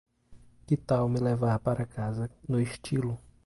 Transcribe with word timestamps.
Que 0.65 0.75
tal 0.77 1.07
me 1.11 1.19
levar 1.19 1.59
para 1.59 1.85
casa 1.85 2.27
no 2.49 2.57
estilo? 2.59 3.19